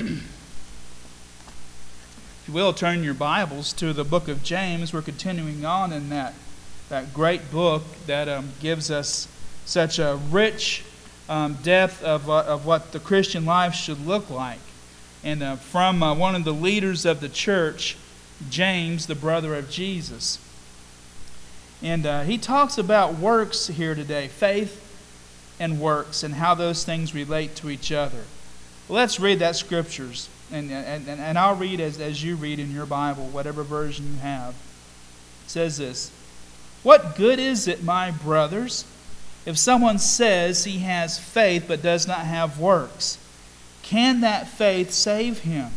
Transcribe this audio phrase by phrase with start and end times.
[0.00, 0.22] if
[2.46, 4.94] you will, turn your Bibles to the book of James.
[4.94, 6.34] We're continuing on in that,
[6.88, 9.28] that great book that um, gives us
[9.66, 10.84] such a rich
[11.28, 14.58] um, depth of, uh, of what the Christian life should look like.
[15.22, 17.98] And uh, from uh, one of the leaders of the church,
[18.48, 20.38] James, the brother of Jesus.
[21.82, 24.86] And uh, he talks about works here today faith
[25.60, 28.24] and works, and how those things relate to each other.
[28.90, 30.28] Let's read that scriptures.
[30.50, 34.18] And, and, and I'll read as, as you read in your Bible, whatever version you
[34.18, 34.50] have.
[35.44, 36.10] It says this
[36.82, 38.84] What good is it, my brothers?
[39.46, 43.16] If someone says he has faith but does not have works,
[43.82, 45.70] can that faith save him?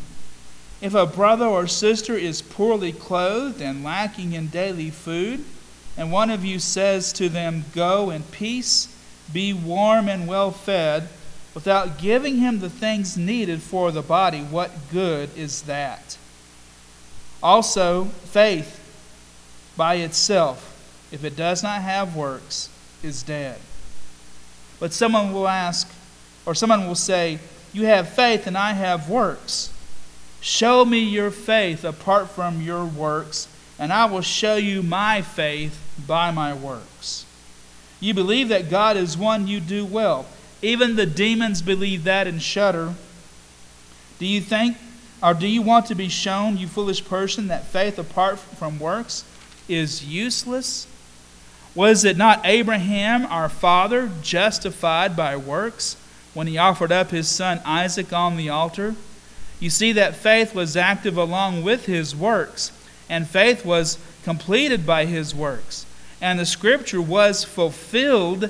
[0.81, 5.45] If a brother or sister is poorly clothed and lacking in daily food,
[5.95, 8.87] and one of you says to them, Go in peace,
[9.31, 11.07] be warm and well fed,
[11.53, 16.17] without giving him the things needed for the body, what good is that?
[17.41, 18.79] Also, faith
[19.75, 20.69] by itself,
[21.11, 22.69] if it does not have works,
[23.03, 23.59] is dead.
[24.79, 25.91] But someone will ask,
[26.45, 27.39] or someone will say,
[27.71, 29.71] You have faith and I have works.
[30.41, 33.47] Show me your faith apart from your works,
[33.79, 37.25] and I will show you my faith by my works.
[37.99, 40.25] You believe that God is one, you do well.
[40.63, 42.95] Even the demons believe that and shudder.
[44.17, 44.77] Do you think,
[45.21, 49.25] or do you want to be shown, you foolish person, that faith apart from works
[49.67, 50.87] is useless?
[51.75, 55.97] Was it not Abraham, our father, justified by works
[56.33, 58.95] when he offered up his son Isaac on the altar?
[59.59, 62.71] You see that faith was active along with his works,
[63.09, 65.85] and faith was completed by his works.
[66.21, 68.49] And the scripture was fulfilled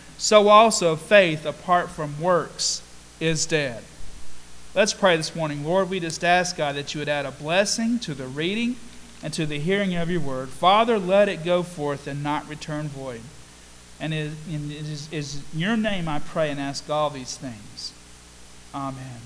[0.21, 2.83] so also faith apart from works
[3.19, 3.83] is dead.
[4.75, 5.65] Let's pray this morning.
[5.65, 8.75] Lord, we just ask, God, that you would add a blessing to the reading
[9.23, 10.49] and to the hearing of your word.
[10.49, 13.21] Father, let it go forth and not return void.
[13.99, 17.91] And it is, in your name I pray and ask all these things.
[18.75, 19.21] Amen.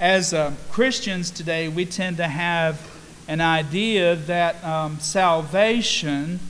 [0.00, 2.90] As uh, Christians today, we tend to have
[3.28, 6.40] an idea that um, salvation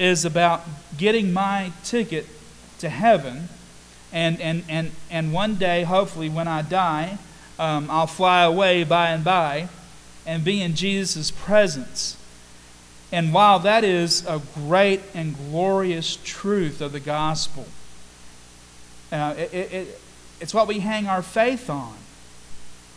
[0.00, 0.62] is about
[0.96, 2.26] getting my ticket
[2.78, 3.48] to heaven.
[4.12, 7.18] And, and, and, and one day, hopefully, when I die,
[7.58, 9.68] um, I'll fly away by and by
[10.26, 12.16] and be in Jesus' presence.
[13.12, 17.66] And while that is a great and glorious truth of the gospel,
[19.12, 20.00] uh, it, it,
[20.40, 21.94] it's what we hang our faith on.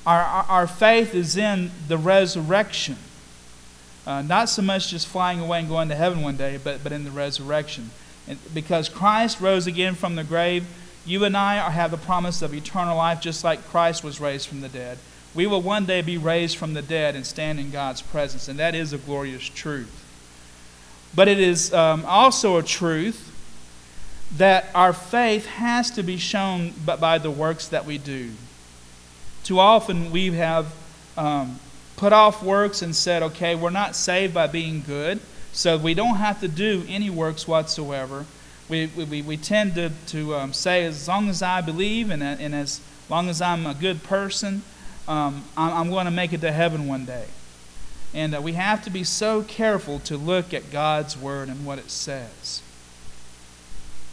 [0.05, 2.97] Our, our, our faith is in the resurrection.
[4.05, 6.91] Uh, not so much just flying away and going to heaven one day, but, but
[6.91, 7.91] in the resurrection.
[8.27, 10.65] And because Christ rose again from the grave,
[11.05, 14.61] you and I have the promise of eternal life just like Christ was raised from
[14.61, 14.97] the dead
[15.35, 18.47] we will one day be raised from the dead and stand in God's presence.
[18.47, 19.99] And that is a glorious truth.
[21.15, 23.29] But it is um, also a truth
[24.37, 28.31] that our faith has to be shown by the works that we do.
[29.43, 30.73] Too often we have
[31.17, 31.59] um,
[32.03, 35.21] put off works and said, okay, we're not saved by being good,
[35.53, 38.25] so we don't have to do any works whatsoever.
[38.67, 42.53] We, we, we tend to, to um, say, as long as I believe and, and
[42.53, 44.63] as long as I'm a good person,
[45.07, 47.27] um, I'm going to make it to heaven one day.
[48.13, 51.79] And uh, we have to be so careful to look at God's Word and what
[51.79, 52.61] it says.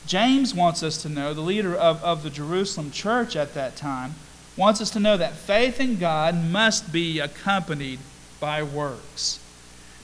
[0.07, 4.15] James wants us to know, the leader of, of the Jerusalem church at that time,
[4.57, 7.99] wants us to know that faith in God must be accompanied
[8.41, 9.41] by works.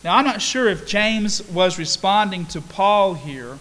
[0.04, 3.58] Now, I'm not sure if James was responding to Paul here.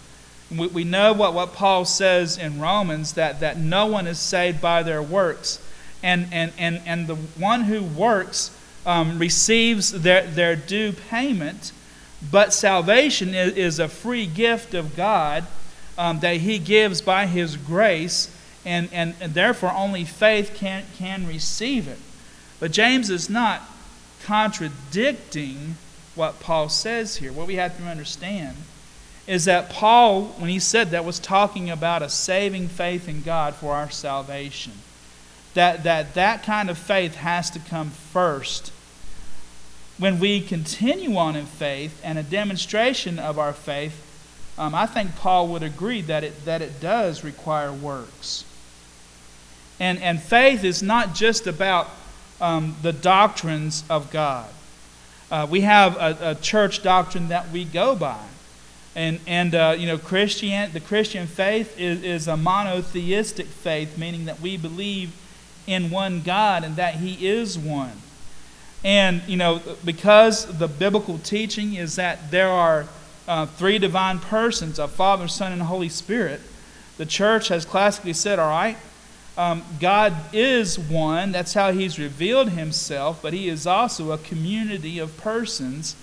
[0.56, 4.62] We, we know what, what Paul says in Romans that, that no one is saved
[4.62, 5.60] by their works
[6.06, 8.56] and, and, and, and the one who works
[8.86, 11.72] um, receives their, their due payment,
[12.32, 15.46] but salvation is, is a free gift of God
[15.98, 18.30] um, that He gives by His grace,
[18.66, 22.00] and, and, and therefore only faith can, can receive it.
[22.60, 23.62] But James is not
[24.24, 25.76] contradicting
[26.16, 27.32] what Paul says here.
[27.32, 28.56] What we have to understand
[29.28, 33.56] is that Paul, when he said that, was talking about a saving faith in God
[33.56, 34.74] for our salvation.
[35.56, 38.72] that, that that kind of faith has to come first.
[39.98, 44.02] When we continue on in faith and a demonstration of our faith,
[44.58, 48.46] um, I think Paul would agree that it, that it does require works.
[49.80, 51.90] And, and faith is not just about
[52.40, 54.50] um, the doctrines of God.
[55.32, 58.24] Uh, we have a, a, church doctrine that we go by.
[58.96, 64.26] And, and uh, you know, Christian, the Christian faith is, is a monotheistic faith, meaning
[64.26, 65.14] that we believe
[65.68, 67.92] in one God and that He is one.
[68.84, 72.86] And, you know, because the biblical teaching is that there are
[73.28, 76.40] uh, three divine persons, a Father, Son, and Holy Spirit,
[76.98, 78.78] the church has classically said, all right,
[79.38, 81.32] um, God is one.
[81.32, 85.96] That's how He's revealed Himself, but He is also a community of persons,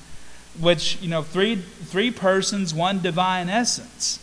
[0.60, 4.18] which, you know, three, three persons, one divine essence.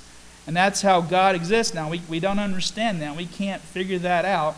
[0.46, 1.74] And that's how God exists.
[1.74, 3.16] Now, we, we don't understand that.
[3.16, 4.56] We can't figure that out.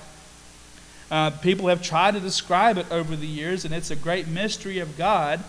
[1.09, 4.79] Uh, people have tried to describe it over the years, and it's a great mystery
[4.79, 5.41] of God.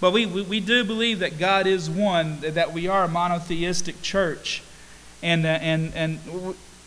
[0.00, 4.00] But we, we, we do believe that God is one, that we are a monotheistic
[4.02, 4.62] church.
[5.22, 6.20] And, uh, and, and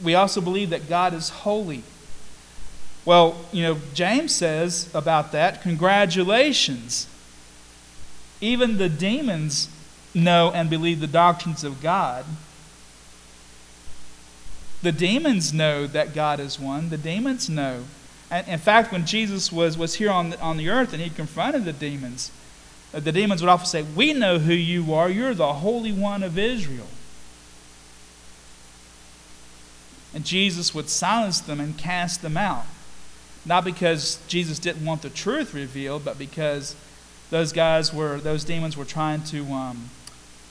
[0.04, 1.84] we also believe that God is holy.
[3.06, 7.08] Well, you know, James says about that, congratulations.
[8.40, 9.70] Even the demons
[10.14, 12.26] know and believe the doctrines of God.
[14.82, 16.90] The demons know that God is one.
[16.90, 17.84] The demons know.
[18.32, 21.10] And in fact, when Jesus was, was here on the, on the earth and he
[21.10, 22.32] confronted the demons,
[22.94, 25.10] uh, the demons would often say, We know who you are.
[25.10, 26.88] You're the Holy One of Israel.
[30.14, 32.66] And Jesus would silence them and cast them out.
[33.46, 36.76] Not because Jesus didn't want the truth revealed, but because
[37.30, 39.90] those guys were, those demons were trying to um,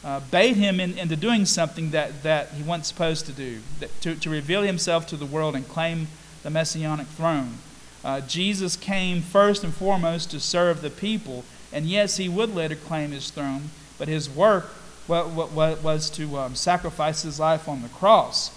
[0.03, 4.01] uh, bait him in, into doing something that, that he wasn't supposed to do, that,
[4.01, 6.09] to, to reveal himself to the world and claim
[6.43, 7.59] the messianic throne.
[8.03, 12.75] Uh, Jesus came first and foremost to serve the people, and yes, he would later
[12.75, 14.71] claim his throne, but his work
[15.07, 18.57] was to um, sacrifice his life on the cross.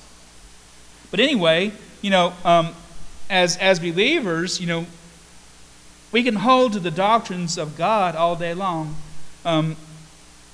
[1.13, 1.71] But anyway,
[2.01, 2.74] you know, um,
[3.30, 4.88] as, as believers, you know,
[6.12, 8.95] we can hold to the doctrines of God all day long.
[9.45, 9.75] Um,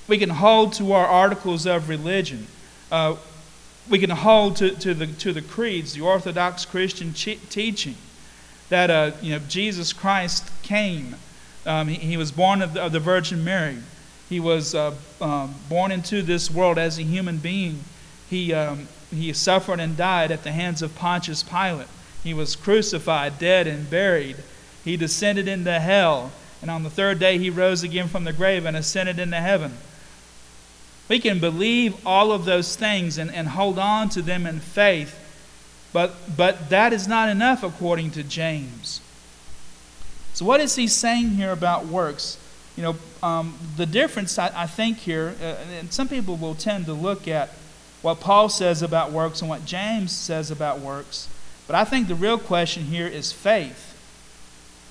[0.09, 2.47] we can hold to our articles of religion.
[2.91, 3.15] Uh,
[3.89, 7.95] we can hold to, to, the, to the creeds, the Orthodox Christian teaching
[8.67, 11.15] that uh, you know, Jesus Christ came.
[11.65, 13.77] Um, he, he, was born of the, of the, Virgin Mary.
[14.27, 17.85] He was uh, um, born into this world as a human being.
[18.29, 21.87] He, um, he suffered and died at the hands of Pontius Pilate.
[22.23, 24.37] He was crucified, dead, and buried.
[24.83, 28.65] He descended into hell, and on the third day he rose again from the grave
[28.65, 29.77] and ascended into heaven.
[31.07, 35.17] We can believe all of those things and, and hold on to them in faith,
[35.91, 39.01] but, but that is not enough according to James.
[40.33, 42.37] So, what is he saying here about works?
[42.77, 46.85] You know, um, the difference I, I think here, uh, and some people will tend
[46.85, 47.49] to look at
[48.01, 51.27] what Paul says about works and what James says about works.
[51.67, 53.85] But I think the real question here is faith.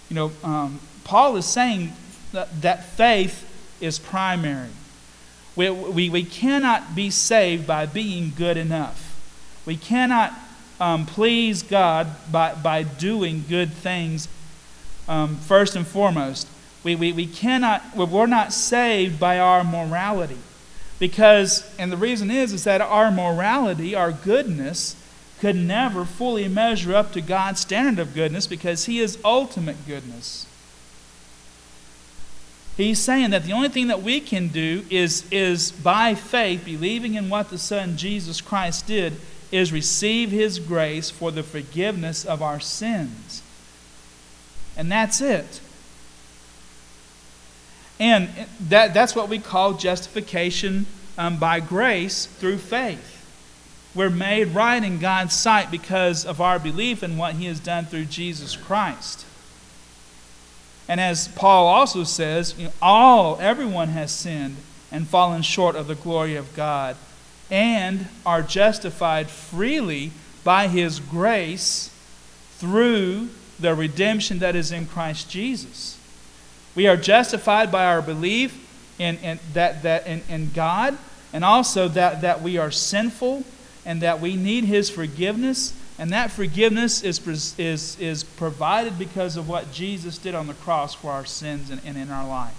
[0.08, 1.92] You know, um, Paul is saying
[2.32, 3.44] that, that faith
[3.80, 4.68] is primary.
[5.56, 9.04] We, we, we cannot be saved by being good enough.
[9.66, 10.32] We cannot
[10.80, 14.28] um, please God by, by doing good things
[15.08, 16.46] um, first and foremost.
[16.84, 20.38] We, we, we cannot, we're not saved by our morality.
[20.98, 24.96] Because, and the reason is, is that our morality, our goodness,
[25.40, 30.46] could never fully measure up to God's standard of goodness because He is ultimate goodness.
[32.76, 37.14] He's saying that the only thing that we can do is, is by faith, believing
[37.14, 42.42] in what the Son Jesus Christ did, is receive His grace for the forgiveness of
[42.42, 43.42] our sins.
[44.76, 45.60] And that's it.
[48.00, 48.28] And
[48.68, 50.86] that, that's what we call justification
[51.16, 53.14] um, by grace through faith.
[53.94, 57.86] We're made right in God's sight because of our belief in what He has done
[57.86, 59.26] through Jesus Christ.
[60.88, 64.56] And as Paul also says, you know, all, everyone has sinned
[64.92, 66.96] and fallen short of the glory of God
[67.50, 70.12] and are justified freely
[70.44, 71.90] by His grace
[72.52, 73.28] through
[73.58, 75.97] the redemption that is in Christ Jesus.
[76.74, 78.64] We are justified by our belief
[78.98, 80.96] in, in, that, that in, in God,
[81.32, 83.44] and also that, that we are sinful
[83.84, 85.74] and that we need His forgiveness.
[85.98, 90.94] And that forgiveness is, is, is provided because of what Jesus did on the cross
[90.94, 92.54] for our sins and, and in our life.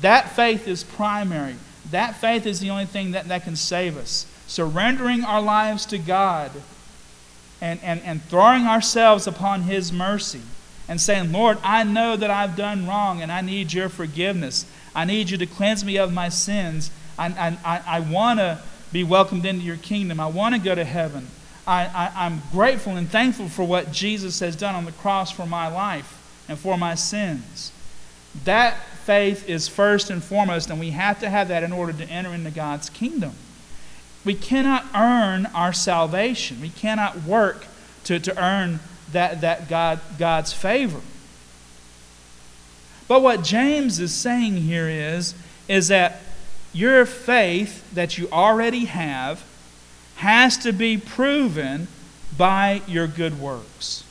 [0.00, 1.56] That faith is primary.
[1.90, 4.26] That faith is the only thing that, that can save us.
[4.46, 6.50] Surrendering our lives to God
[7.60, 10.42] and, and, and throwing ourselves upon His mercy
[10.88, 14.66] and saying, Lord, I know that I've done wrong and I need your forgiveness.
[14.94, 16.90] I need you to cleanse me of my sins.
[17.18, 18.60] I, I, I want to
[18.92, 20.20] be welcomed into your kingdom.
[20.20, 21.28] I want to go to heaven.
[21.66, 25.46] I, I, I'm grateful and thankful for what Jesus has done on the cross for
[25.46, 27.72] my life and for my sins.
[28.44, 32.04] That faith is first and foremost, and we have to have that in order to
[32.04, 33.32] enter into God's kingdom.
[34.24, 36.60] We cannot earn our salvation.
[36.60, 37.66] We cannot work
[38.04, 38.80] to, to earn
[39.12, 41.00] that, that God, God's favor.
[43.08, 45.34] But what James is saying here is,
[45.68, 46.20] is that
[46.72, 49.44] your faith that you already have
[50.16, 51.88] has to be proven
[52.36, 54.04] by your good works.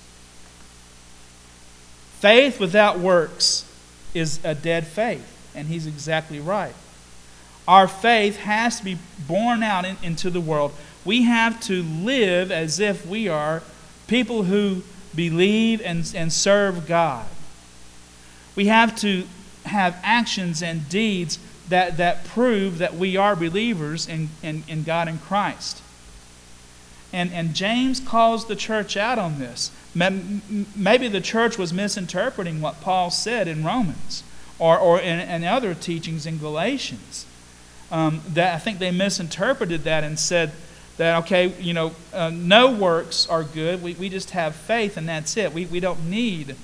[2.20, 3.66] Faith without works
[4.14, 6.76] is a dead faith, and he's exactly right.
[7.68, 10.74] Our faith has to be born out in, into the world.
[11.04, 13.64] We have to live as if we are
[14.08, 14.84] people who
[15.16, 17.28] believe and, and serve God.
[18.56, 19.28] We have to
[19.66, 21.40] have actions and deeds
[21.70, 25.82] that, that prove that we are believers in, in, in God and Christ.
[27.14, 29.72] And, and James calls the church out on this.
[29.94, 34.24] Maybe the church was misinterpreting what Paul said in Romans
[34.60, 37.26] or, or in, in other teachings in Galatians.
[37.92, 40.54] Um, that I think they misinterpreted that and said
[41.02, 43.82] that, okay, you know, uh, no works are good.
[43.82, 45.52] We, we just have faith and that's it.
[45.52, 46.56] We, we don't need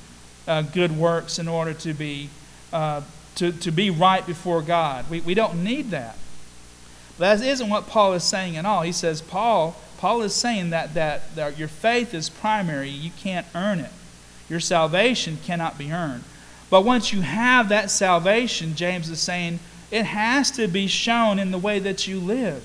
[0.48, 2.30] uh, good works in order to be,
[2.72, 3.02] uh,
[3.38, 5.10] to, to be right before God.
[5.10, 6.18] We, we don't need that.
[7.18, 8.84] But that isn't what Paul is saying at all.
[8.84, 12.90] He says, Paul Paul is saying that, that, that your faith is primary.
[12.92, 13.90] You can't earn it.
[14.48, 16.26] Your salvation cannot be earned.
[16.70, 21.50] But once you have that salvation, James is saying, it has to be shown in
[21.50, 22.64] the way that you live.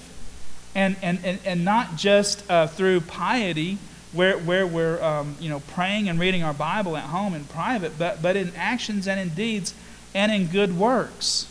[0.74, 3.78] And, and, and, and not just uh, through piety,
[4.12, 7.98] where, where we're um, you know, praying and reading our Bible at home in private,
[7.98, 9.74] but, but in actions and in deeds
[10.14, 11.48] and in good works.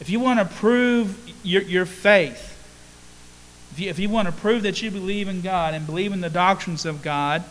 [0.00, 2.46] If you want to prove your, your faith,
[3.72, 6.20] if you, if you want to prove that you believe in God and believe in
[6.20, 7.44] the doctrines of God,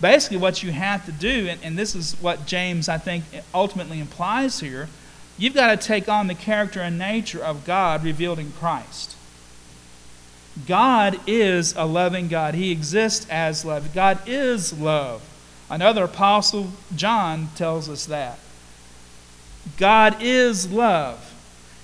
[0.00, 3.98] basically what you have to do, and, and this is what James, I think, ultimately
[3.98, 4.88] implies here,
[5.38, 9.16] you've got to take on the character and nature of God revealed in Christ.
[10.66, 12.54] God is a loving God.
[12.54, 13.92] He exists as love.
[13.92, 15.22] God is love.
[15.68, 18.38] Another apostle, John, tells us that.
[19.76, 21.34] God is love.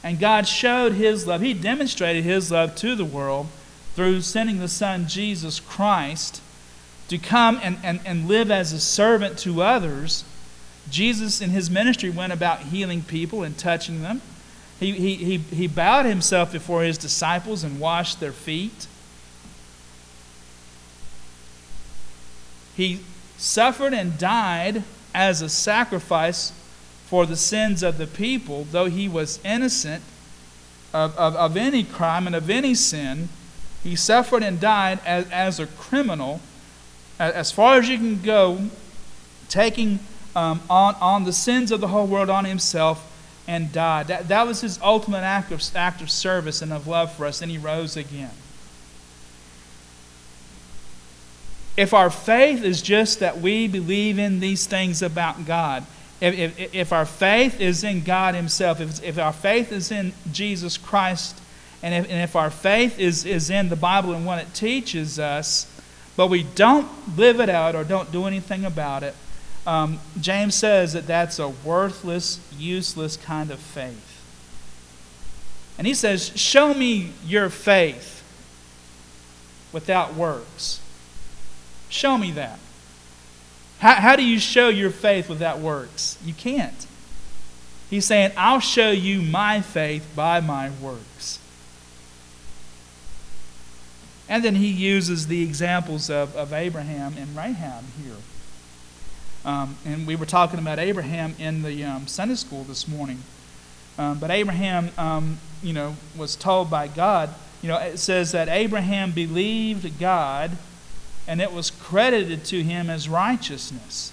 [0.03, 1.43] And God showed his love.
[1.43, 3.49] He demonstrated his love to the world
[3.95, 6.41] through sending the Son, Jesus Christ,
[7.09, 10.25] to come and, and, and live as a servant to others.
[10.91, 14.21] Jesus, in his ministry, went about healing people and touching them.
[14.81, 18.87] He, he, he, he bowed himself before his disciples and washed their feet.
[22.77, 23.01] He
[23.37, 24.83] suffered and died
[25.15, 26.53] as a sacrifice
[27.07, 30.03] for the sins of the people, though he was innocent
[30.93, 33.29] of, of, of any crime and of any sin.
[33.83, 36.41] He suffered and died as, as a criminal,
[37.19, 38.71] as far as you can go,
[39.49, 39.99] taking
[40.35, 43.09] um, on, on the sins of the whole world on himself
[43.47, 44.07] and died.
[44.09, 47.43] That, that was his ultimate act of, act of service and of love for us,
[47.43, 48.31] and he rose again.
[51.77, 55.87] If our faith is just that we believe in these things about God,
[56.21, 60.13] if, if, if our faith is in God Himself, if, if our faith is in
[60.31, 61.41] Jesus Christ
[61.83, 65.19] and if, and if our faith is, is in the Bible and what it teaches
[65.19, 65.67] us,
[66.17, 69.17] but we don't live it out or don't do anything about it,
[69.67, 74.09] um, James says that that's a worthless, useless kind of faith.
[75.79, 78.23] And he says, Show me your faith
[79.73, 80.81] without works.
[81.89, 82.59] Show me that.
[83.79, 86.19] How, how do you show your faith without works?
[86.25, 86.87] You can't.
[87.91, 91.39] He's saying, I'll show you my faith by my works.
[94.29, 98.17] And then he uses the examples of, of Abraham and Rahab here.
[99.45, 103.23] Um, and we were talking about Abraham in the um, Sunday school this morning.
[103.99, 107.31] Um, but Abraham, um, you know, was told by God,
[107.61, 110.53] you know, it says that Abraham believed God
[111.27, 114.13] and it was credited to him as righteousness.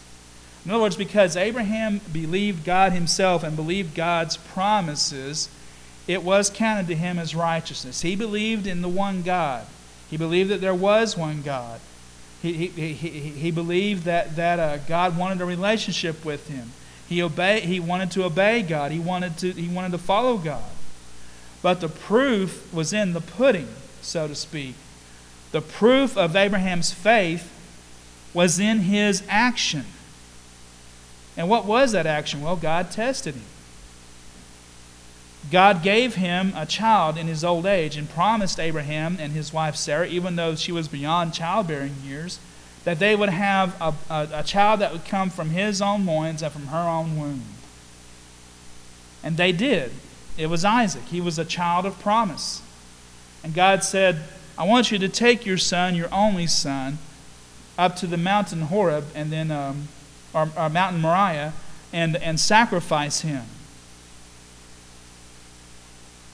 [0.65, 5.49] In other words, because Abraham believed God himself and believed God's promises,
[6.07, 8.01] it was counted to him as righteousness.
[8.01, 9.65] He believed in the one God.
[10.09, 11.79] He believed that there was one God.
[12.41, 16.71] He, he, he, he believed that, that uh, God wanted a relationship with him.
[17.07, 18.91] He, obey, he wanted to obey God.
[18.91, 20.63] He wanted to, he wanted to follow God.
[21.61, 23.67] But the proof was in the pudding,
[24.01, 24.75] so to speak.
[25.51, 27.51] The proof of Abraham's faith
[28.33, 29.85] was in his action.
[31.35, 32.41] And what was that action?
[32.41, 33.43] Well, God tested him.
[35.51, 39.75] God gave him a child in his old age and promised Abraham and his wife
[39.75, 42.39] Sarah, even though she was beyond childbearing years,
[42.83, 46.41] that they would have a, a, a, child that would come from his own loins
[46.41, 47.43] and from her own womb.
[49.23, 49.91] And they did.
[50.37, 51.03] It was Isaac.
[51.03, 52.61] He was a child of promise.
[53.43, 54.23] And God said,
[54.57, 56.99] I want you to take your son, your only son,
[57.77, 59.87] up to the mountain Horeb and then, um,
[60.33, 61.53] or, or mountain Moriah,
[61.91, 63.45] and, and sacrifice him.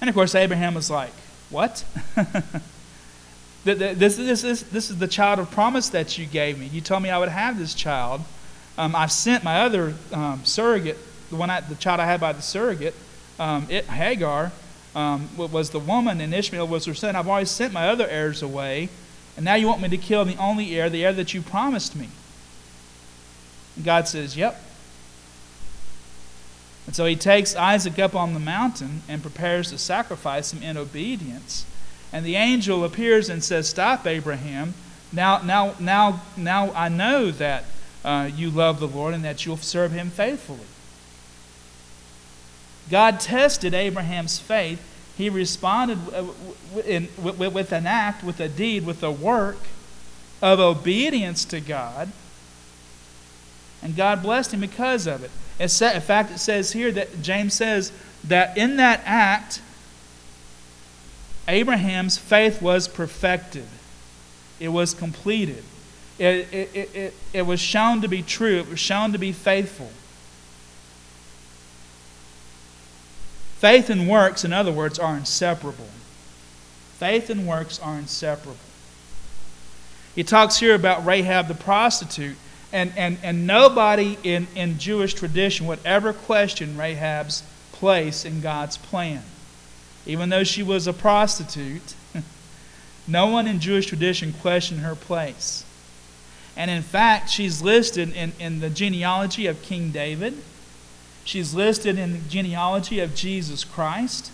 [0.06, 1.10] And of course, Abraham was like,
[1.50, 1.84] What?
[3.64, 6.68] this, this, this, this is the child of promise that you gave me.
[6.68, 8.22] You told me I would have this child.
[8.78, 11.00] Um, I've sent my other um, surrogate,
[11.32, 12.94] the one I, the child I had by the surrogate,
[13.40, 14.52] um, it, Hagar,
[14.94, 17.16] um, was the woman, and Ishmael was her son.
[17.16, 18.90] I've always sent my other heirs away,
[19.36, 21.96] and now you want me to kill the only heir, the heir that you promised
[21.96, 22.10] me.
[23.76, 24.64] And God says, Yep,
[26.86, 30.78] and so he takes Isaac up on the mountain and prepares to sacrifice him in
[30.78, 31.66] obedience.
[32.14, 34.76] And the angel appears and says, Stop, Abraham.
[35.12, 37.66] Now, now, now, now I know that
[38.04, 40.60] uh, you love the Lord and that you'll serve him faithfully.
[42.92, 44.80] God tested Abraham's faith.
[45.18, 46.26] He responded uh,
[46.74, 49.58] with an act, with a deed, with a work
[50.42, 52.12] of obedience to God.
[53.82, 55.32] And God blessed him because of it.
[55.60, 57.92] In fact, it says here that James says
[58.26, 59.62] that in that act,
[61.48, 63.66] Abraham's faith was perfected,
[64.60, 65.64] it was completed,
[66.18, 69.92] it, it, it, it, was shown to be true, it was shown to be faithful.
[73.58, 75.90] Faith and works, in other words, are inseparable.
[76.98, 78.58] Faith and works are inseparable.
[80.14, 82.38] He talks here about Rahab the prostitute.
[82.76, 88.76] And, and, and nobody in, in Jewish tradition would ever question Rahab's place in God's
[88.76, 89.24] plan.
[90.06, 91.96] Even though she was a prostitute,
[93.08, 95.64] no one in Jewish tradition questioned her place.
[96.58, 100.34] And in fact, she's listed in, in the genealogy of King David.
[101.24, 104.34] She's listed in the genealogy of Jesus Christ.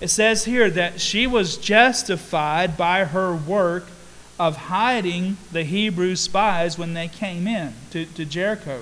[0.00, 3.88] It says here that she was justified by her work
[4.42, 8.80] of hiding the Hebrew spies when they came in to, to Jericho.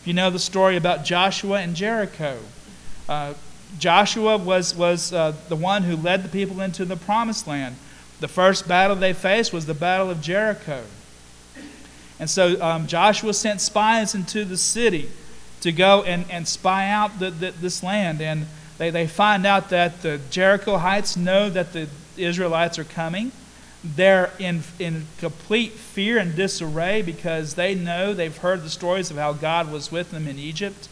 [0.00, 2.40] If you know the story about Joshua and Jericho,
[3.08, 3.34] uh,
[3.78, 7.76] Joshua was, was uh, the one who led the people into the promised land.
[8.18, 10.82] The first battle they faced was the Battle of Jericho.
[12.18, 15.08] And so um, Joshua sent spies into the city
[15.60, 18.20] to go and, and spy out the, the, this land.
[18.20, 18.46] And
[18.78, 23.30] they, they find out that the Jerichoites know that the Israelites are coming.
[23.94, 29.16] They're in, in complete fear and disarray because they know they've heard the stories of
[29.16, 30.88] how God was with them in Egypt.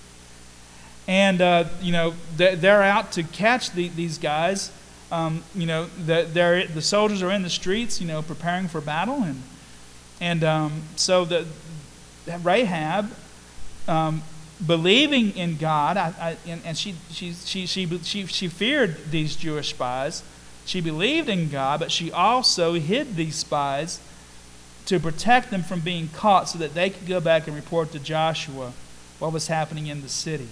[1.08, 4.70] And, uh, you know, they're out to catch the, these guys.
[5.10, 9.22] Um, you know, the, the soldiers are in the streets, you know, preparing for battle.
[9.22, 9.42] And,
[10.20, 11.46] and um, so the,
[12.42, 13.10] Rahab,
[13.86, 14.22] um,
[14.64, 19.36] believing in God, I, I, and, and she, she, she, she, she, she feared these
[19.36, 20.22] Jewish spies
[20.64, 24.00] she believed in God, but she also hid these spies
[24.86, 27.98] to protect them from being caught so that they could go back and report to
[27.98, 28.72] Joshua
[29.18, 30.48] what was happening in the city.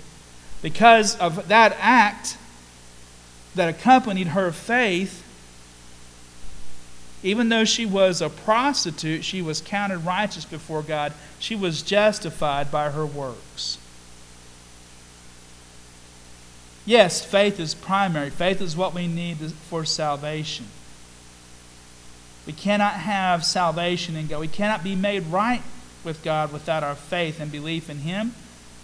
[0.63, 2.37] Because of that act
[3.55, 5.23] that accompanied her faith,
[7.23, 11.13] even though she was a prostitute, she was counted righteous before God.
[11.39, 13.79] She was justified by her works.
[16.85, 18.31] Yes, faith is primary.
[18.31, 20.67] Faith is what we need for salvation.
[22.47, 24.41] We cannot have salvation in God.
[24.41, 25.63] We cannot be made right
[26.03, 28.35] with God without our faith and belief in Him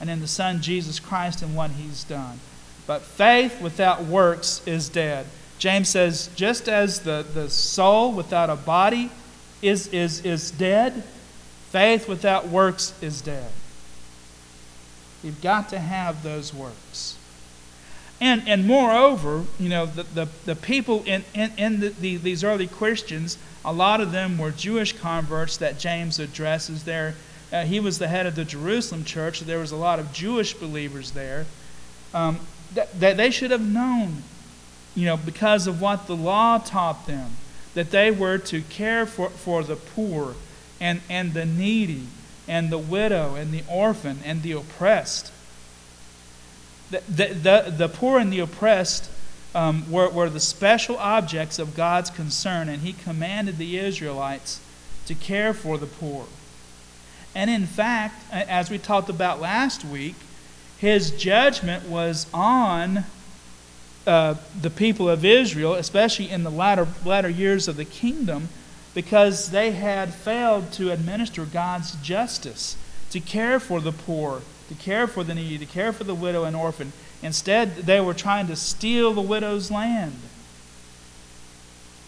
[0.00, 2.38] and in the Son Jesus Christ and what He's done.
[2.86, 5.26] But faith without works is dead.
[5.58, 9.10] James says, just as the, the soul without a body
[9.60, 11.02] is, is, is dead,
[11.70, 13.50] faith without works is dead.
[15.24, 17.17] You've got to have those works.
[18.20, 22.42] And, and moreover, you know, the, the, the people in, in, in the, the, these
[22.42, 27.14] early Christians, a lot of them were Jewish converts that James addresses there.
[27.52, 30.12] Uh, he was the head of the Jerusalem church, so there was a lot of
[30.12, 31.46] Jewish believers there.
[32.12, 32.40] Um,
[32.74, 34.24] that, that they should have known,
[34.94, 37.30] you know, because of what the law taught them,
[37.74, 40.34] that they were to care for, for the poor
[40.80, 42.06] and, and the needy
[42.48, 45.32] and the widow and the orphan and the oppressed
[46.90, 47.00] the,
[47.34, 49.10] the, the, poor and the oppressed,
[49.54, 54.60] um, were, were the special objects of God's concern, and he commanded the Israelites
[55.06, 56.26] to care for the poor.
[57.34, 60.14] And in fact, as we talked about last week,
[60.78, 63.04] his judgment was on
[64.06, 68.48] uh, the people of Israel, especially in the latter, latter years of the kingdom,
[68.94, 72.76] because they had failed to administer God's justice,
[73.10, 76.44] to care for the poor, to care for the needy, to care for the widow
[76.44, 76.92] and orphan.
[77.22, 80.16] Instead, they were trying to steal the widow's land.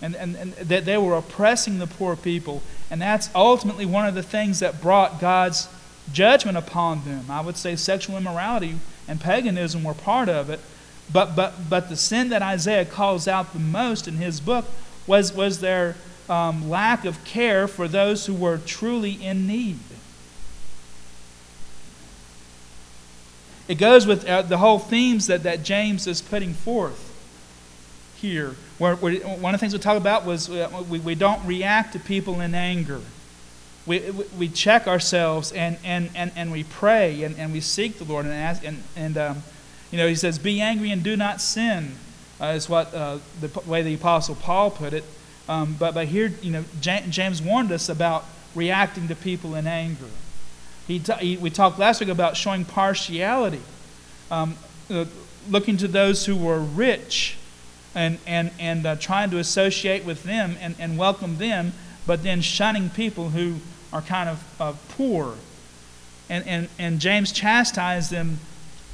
[0.02, 2.62] And, and, and that they were oppressing the poor people.
[2.90, 5.68] And that's ultimately one of the things that brought God's
[6.12, 7.26] judgment upon them.
[7.30, 10.60] I would say sexual immorality and paganism were part of it.
[11.12, 14.66] But, but, but the sin that Isaiah calls out the most in his book
[15.06, 15.96] was, was their
[16.28, 19.80] um, lack of care for those who were truly in need.
[23.70, 27.06] It goes with uh, the whole themes that, that James is putting forth
[28.16, 28.56] here.
[28.78, 31.92] Where, where, one of the things we talked about was uh, we, we don't react
[31.92, 33.00] to people in anger.
[33.86, 38.04] We, we check ourselves and, and, and, and we pray and, and we seek the
[38.04, 38.64] Lord and ask.
[38.64, 39.42] And, and um,
[39.92, 41.92] you know, he says, Be angry and do not sin,
[42.40, 45.04] uh, is what uh, the way the Apostle Paul put it.
[45.48, 48.24] Um, but, but here, you know, James warned us about
[48.56, 50.08] reacting to people in anger.
[50.86, 53.62] He, he, we talked last week about showing partiality,
[54.30, 54.56] um,
[54.90, 55.04] uh,
[55.48, 57.36] looking to those who were rich
[57.94, 61.72] and, and, and uh, trying to associate with them and, and welcome them,
[62.06, 63.56] but then shunning people who
[63.92, 65.34] are kind of uh, poor.
[66.28, 68.38] And, and, and James chastises them,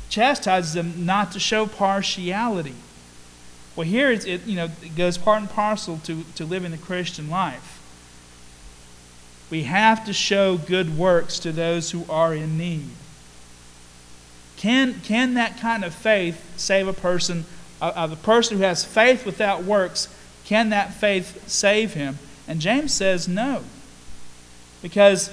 [0.09, 2.75] chastises them not to show partiality.
[3.75, 7.29] Well, here it, you know, it goes part and parcel to, to living the Christian
[7.29, 7.83] life.
[9.51, 12.91] We have to show good works to those who are in need.
[14.57, 17.45] Can, can that kind of faith save a person?
[17.81, 20.09] Uh, uh, the person who has faith without works,
[20.45, 22.19] can that faith save him?
[22.49, 23.63] And James says no.
[24.83, 25.31] Because,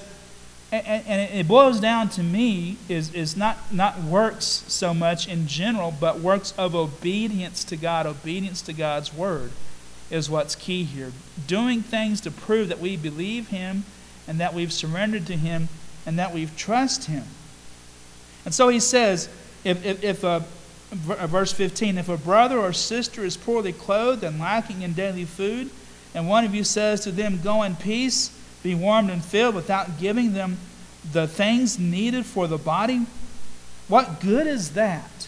[0.72, 5.48] and, and it boils down to me, is, is not, not works so much in
[5.48, 9.52] general, but works of obedience to God, obedience to God's word
[10.12, 11.12] is what's key here.
[11.48, 13.84] Doing things to prove that we believe Him
[14.28, 15.70] and that we've surrendered to Him
[16.06, 17.26] and that we've trusted Him.
[18.46, 19.30] And so he says,
[19.64, 20.44] if, if, if a,
[20.92, 25.70] verse 15, if a brother or sister is poorly clothed and lacking in daily food,
[26.14, 30.00] and one of you says to them, Go in peace, be warmed and filled, without
[30.00, 30.58] giving them
[31.12, 33.06] the things needed for the body,
[33.88, 35.28] what good is that?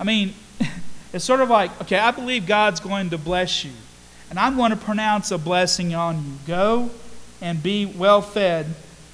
[0.00, 0.34] I mean,
[1.12, 3.72] it's sort of like, okay, I believe God's going to bless you.
[4.30, 6.32] And I'm going to pronounce a blessing on you.
[6.46, 6.90] Go
[7.40, 8.66] and be well fed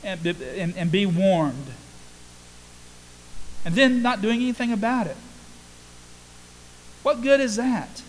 [0.03, 1.67] and, and, and be warmed.
[3.65, 5.17] And then not doing anything about it.
[7.03, 8.03] What good is that?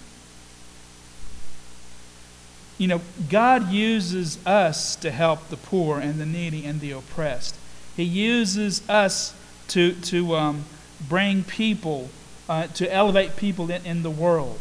[2.77, 7.55] You know, God uses us to help the poor and the needy and the oppressed.
[7.95, 9.33] He uses us
[9.69, 10.65] to, to um,
[11.07, 12.09] bring people,
[12.49, 14.59] uh, to elevate people in, in the world.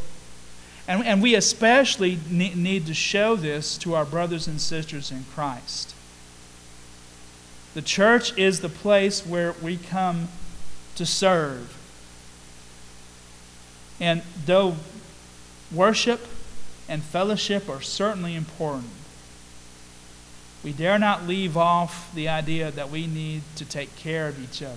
[0.86, 5.94] And, and we especially need to show this to our brothers and sisters in Christ.
[7.72, 10.28] The church is the place where we come
[10.96, 11.76] to serve.
[13.98, 14.76] And though
[15.72, 16.26] worship
[16.88, 18.90] and fellowship are certainly important,
[20.62, 24.62] we dare not leave off the idea that we need to take care of each
[24.62, 24.76] other,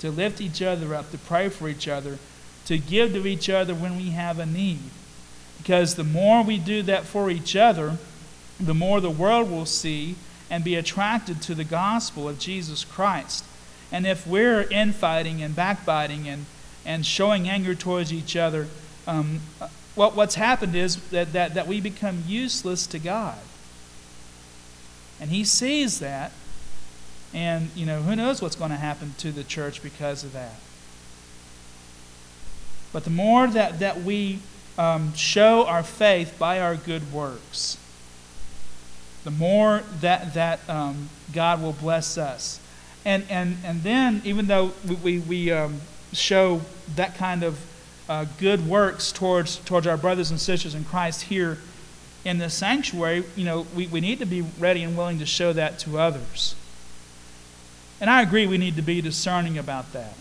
[0.00, 2.18] to lift each other up, to pray for each other,
[2.66, 4.90] to give to each other when we have a need.
[5.58, 7.98] Because the more we do that for each other,
[8.58, 10.16] the more the world will see
[10.50, 13.44] and be attracted to the gospel of Jesus Christ.
[13.90, 16.46] And if we're infighting and backbiting and,
[16.84, 18.66] and showing anger towards each other,
[19.06, 19.40] um,
[19.94, 23.38] what, what's happened is that, that, that we become useless to God.
[25.20, 26.32] And He sees that.
[27.34, 30.56] And, you know, who knows what's going to happen to the church because of that.
[32.92, 34.40] But the more that, that we
[34.78, 37.78] um, show our faith by our good works,
[39.24, 42.60] the more that, that um, God will bless us.
[43.04, 45.80] And, and, and then, even though we, we, um,
[46.12, 46.60] show
[46.94, 47.58] that kind of
[48.08, 51.58] uh, good works towards, towards our brothers and sisters in Christ here
[52.24, 55.52] in the sanctuary, you know, we, we need to be ready and willing to show
[55.52, 56.54] that to others.
[58.00, 60.14] And I agree we need to be discerning about that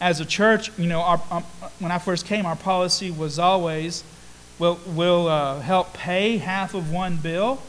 [0.00, 1.20] as a church, you know, our,
[1.78, 4.02] when I first came, our policy was always
[4.58, 7.60] we'll, we'll uh, help pay half of one bill,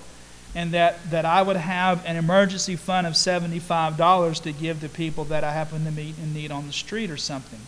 [0.55, 5.25] and that, that I would have an emergency fund of $75 to give to people
[5.25, 7.59] that I happen to meet in need on the street or something.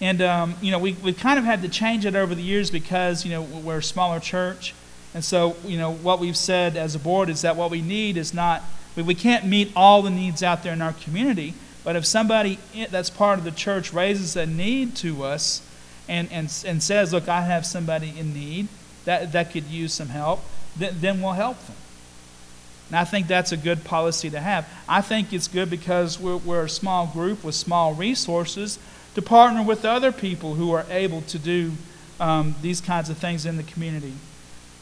[0.00, 2.70] And, um, you know, we, we've kind of had to change it over the years
[2.70, 4.74] because, you know, we're a smaller church.
[5.12, 8.16] And so, you know, what we've said as a board is that what we need
[8.16, 8.62] is not,
[8.94, 11.54] we, we can't meet all the needs out there in our community.
[11.88, 12.58] But if somebody
[12.90, 15.62] that's part of the church raises a need to us
[16.06, 18.68] and, and, and says, look, I have somebody in need
[19.06, 20.44] that, that could use some help,
[20.76, 21.76] then, then we'll help them.
[22.88, 24.68] And I think that's a good policy to have.
[24.86, 28.78] I think it's good because we're, we're a small group with small resources
[29.14, 31.72] to partner with other people who are able to do
[32.20, 34.12] um, these kinds of things in the community.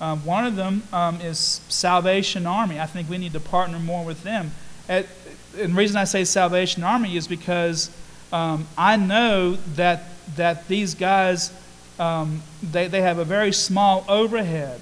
[0.01, 2.81] Um, one of them um, is Salvation Army.
[2.81, 4.51] I think we need to partner more with them.
[4.89, 5.07] At,
[5.59, 7.91] and the reason I say Salvation Army is because
[8.33, 10.05] um, I know that
[10.37, 11.53] that these guys
[11.99, 14.81] um, they, they have a very small overhead.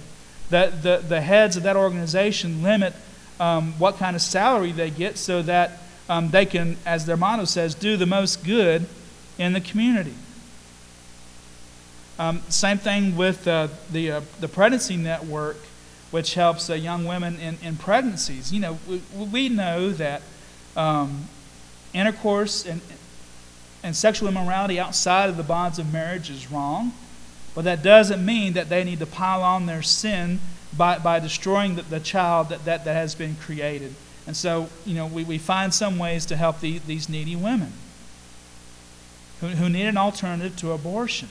[0.50, 2.94] That the, the heads of that organization limit
[3.40, 7.44] um, what kind of salary they get so that um, they can, as their motto
[7.44, 8.86] says, do the most good
[9.38, 10.14] in the community.
[12.18, 15.56] Um, same thing with uh, the, uh, the pregnancy network,
[16.10, 18.52] which helps uh, young women in, in pregnancies.
[18.52, 20.22] You know, we, we know that
[20.76, 21.28] um,
[21.92, 22.80] intercourse and,
[23.82, 26.92] and sexual immorality outside of the bonds of marriage is wrong,
[27.54, 30.40] but that doesn't mean that they need to pile on their sin
[30.76, 33.94] by, by destroying the, the child that, that, that has been created.
[34.26, 37.72] And so, you know, we, we find some ways to help the, these needy women
[39.40, 41.28] who, who need an alternative to abortion.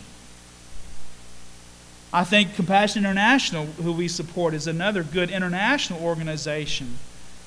[2.13, 6.99] I think Compassion International, who we support, is another good international organization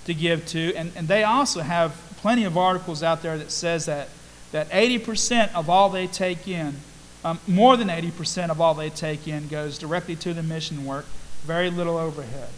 [0.06, 0.74] to give to.
[0.74, 4.08] And, and they also have plenty of articles out there that says that,
[4.52, 6.76] that 80% of all they take in,
[7.24, 11.06] um, more than 80% of all they take in, goes directly to the mission work
[11.44, 12.48] very little overhead.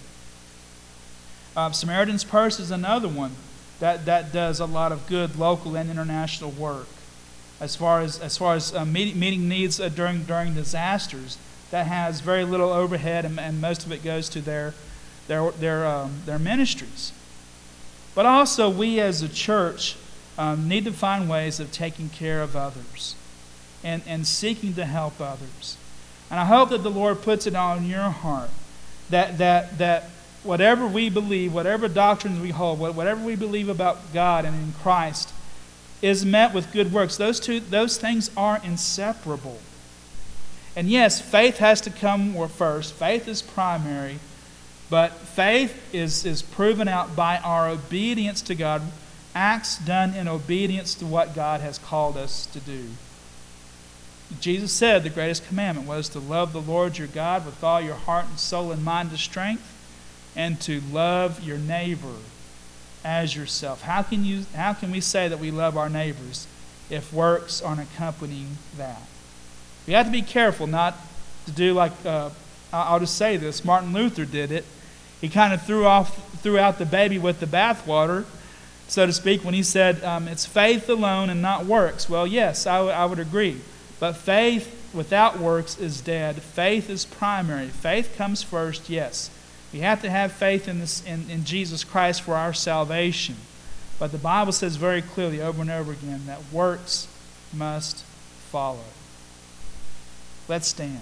[1.57, 3.33] Um, Samaritan's Purse is another one
[3.81, 6.87] that, that does a lot of good local and international work
[7.61, 11.39] as far as, as, far as uh, meeting, meeting needs uh, during, during disasters.
[11.71, 14.73] That has very little overhead, and, and most of it goes to their,
[15.27, 17.13] their, their, um, their ministries.
[18.19, 19.95] But also, we as a church
[20.37, 23.15] um, need to find ways of taking care of others
[23.85, 25.77] and, and seeking to help others.
[26.29, 28.51] And I hope that the Lord puts it on your heart
[29.11, 30.11] that, that, that
[30.43, 35.33] whatever we believe, whatever doctrines we hold, whatever we believe about God and in Christ
[36.03, 37.17] is met with good works.
[37.17, 39.61] Those, two, those things are inseparable.
[40.75, 42.95] And yes, faith has to come first.
[42.95, 44.19] Faith is primary.
[44.91, 48.83] But faith is, is proven out by our obedience to God,
[49.35, 52.87] acts done in obedience to what God has called us to do.
[54.41, 57.95] Jesus said the greatest commandment was to love the Lord your God with all your
[57.95, 59.75] heart and soul and mind and strength,
[60.37, 62.15] and to love your neighbor
[63.05, 63.83] as yourself.
[63.83, 66.47] How can, you, how can we say that we love our neighbors
[66.91, 69.03] if works aren't accompanying that?
[69.87, 70.97] We have to be careful not
[71.47, 72.31] to do like, uh,
[72.73, 74.65] I'll just say this Martin Luther did it.
[75.21, 78.25] He kind of threw, off, threw out the baby with the bathwater,
[78.87, 82.09] so to speak, when he said, um, It's faith alone and not works.
[82.09, 83.61] Well, yes, I, w- I would agree.
[84.01, 86.37] But faith without works is dead.
[86.37, 87.69] Faith is primary.
[87.69, 89.31] Faith comes first, yes.
[89.73, 93.37] We have to have faith in, this, in, in Jesus Christ for our salvation.
[93.99, 97.09] But the Bible says very clearly over and over again that works
[97.53, 98.05] must
[98.51, 98.85] follow.
[100.47, 101.01] Let's stand.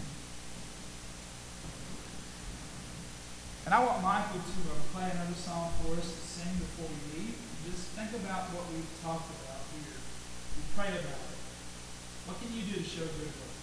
[3.66, 7.18] And I want Michael to uh, play another song for us to sing before we
[7.18, 7.34] leave.
[7.66, 11.38] Just think about what we've talked about here and pray about it.
[12.30, 13.55] What can you do to show good Dear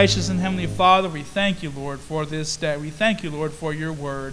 [0.00, 2.74] gracious and heavenly Father, we thank you, Lord, for this day.
[2.78, 4.32] We thank you, Lord, for your word.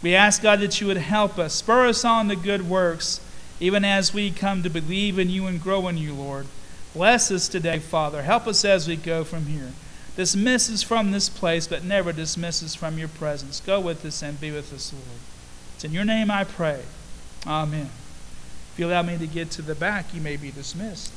[0.00, 3.20] We ask, God, that you would help us, spur us on to good works,
[3.58, 6.46] even as we come to believe in you and grow in you, Lord.
[6.94, 8.22] Bless us today, Father.
[8.22, 9.72] Help us as we go from here.
[10.14, 13.58] Dismiss us from this place, but never dismiss us from your presence.
[13.58, 15.18] Go with us and be with us, Lord.
[15.74, 16.80] It's in your name I pray.
[17.44, 17.90] Amen.
[18.72, 21.12] If you allow me to get to the back, you may be dismissed.